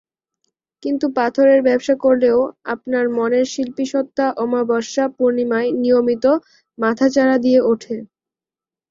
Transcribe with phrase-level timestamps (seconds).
[0.83, 2.39] কিন্তু পাথরের ব্যবসা করলেও
[2.73, 6.25] আপনার মনের শিল্পীসত্তা অমাবস্যা-পূর্ণিমায় নিয়মিত
[6.77, 7.95] মাথাচাড়া দিয়ে ওঠে।